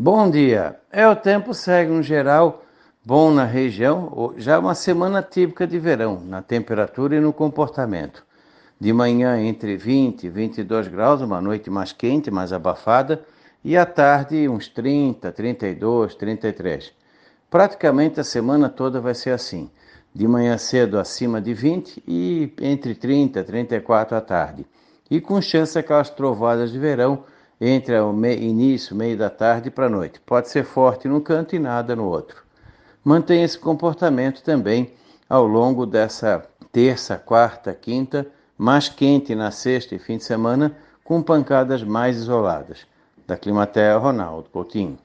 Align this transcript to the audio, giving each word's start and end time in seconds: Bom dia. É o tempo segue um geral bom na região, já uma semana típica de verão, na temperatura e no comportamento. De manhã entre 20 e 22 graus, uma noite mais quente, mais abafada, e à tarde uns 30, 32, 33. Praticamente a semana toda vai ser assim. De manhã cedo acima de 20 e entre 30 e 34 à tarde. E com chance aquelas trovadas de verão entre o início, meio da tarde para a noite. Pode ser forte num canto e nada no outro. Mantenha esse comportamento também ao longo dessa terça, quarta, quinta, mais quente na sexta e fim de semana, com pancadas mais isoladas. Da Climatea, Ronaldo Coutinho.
Bom 0.00 0.30
dia. 0.30 0.78
É 0.92 1.08
o 1.08 1.16
tempo 1.16 1.52
segue 1.52 1.90
um 1.90 2.04
geral 2.04 2.62
bom 3.04 3.32
na 3.32 3.44
região, 3.44 4.32
já 4.36 4.56
uma 4.56 4.72
semana 4.72 5.24
típica 5.24 5.66
de 5.66 5.76
verão, 5.76 6.20
na 6.24 6.40
temperatura 6.40 7.16
e 7.16 7.20
no 7.20 7.32
comportamento. 7.32 8.24
De 8.78 8.92
manhã 8.92 9.42
entre 9.42 9.76
20 9.76 10.22
e 10.22 10.28
22 10.28 10.86
graus, 10.86 11.20
uma 11.20 11.40
noite 11.40 11.68
mais 11.68 11.90
quente, 11.90 12.30
mais 12.30 12.52
abafada, 12.52 13.24
e 13.64 13.76
à 13.76 13.84
tarde 13.84 14.48
uns 14.48 14.68
30, 14.68 15.32
32, 15.32 16.14
33. 16.14 16.92
Praticamente 17.50 18.20
a 18.20 18.24
semana 18.24 18.68
toda 18.68 19.00
vai 19.00 19.16
ser 19.16 19.30
assim. 19.30 19.68
De 20.14 20.28
manhã 20.28 20.56
cedo 20.58 20.96
acima 20.96 21.40
de 21.40 21.52
20 21.52 22.04
e 22.06 22.54
entre 22.60 22.94
30 22.94 23.40
e 23.40 23.42
34 23.42 24.16
à 24.16 24.20
tarde. 24.20 24.64
E 25.10 25.20
com 25.20 25.42
chance 25.42 25.76
aquelas 25.76 26.08
trovadas 26.08 26.70
de 26.70 26.78
verão 26.78 27.24
entre 27.60 27.98
o 27.98 28.12
início, 28.26 28.94
meio 28.94 29.16
da 29.16 29.28
tarde 29.28 29.70
para 29.70 29.86
a 29.86 29.90
noite. 29.90 30.20
Pode 30.20 30.48
ser 30.48 30.64
forte 30.64 31.08
num 31.08 31.20
canto 31.20 31.56
e 31.56 31.58
nada 31.58 31.96
no 31.96 32.06
outro. 32.06 32.42
Mantenha 33.04 33.44
esse 33.44 33.58
comportamento 33.58 34.42
também 34.42 34.92
ao 35.28 35.46
longo 35.46 35.84
dessa 35.86 36.44
terça, 36.72 37.16
quarta, 37.16 37.74
quinta, 37.74 38.26
mais 38.56 38.88
quente 38.88 39.34
na 39.34 39.50
sexta 39.50 39.94
e 39.94 39.98
fim 39.98 40.16
de 40.16 40.24
semana, 40.24 40.76
com 41.04 41.22
pancadas 41.22 41.82
mais 41.82 42.16
isoladas. 42.16 42.86
Da 43.26 43.36
Climatea, 43.36 43.96
Ronaldo 43.98 44.48
Coutinho. 44.50 44.98